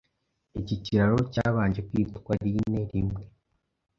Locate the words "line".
2.45-2.79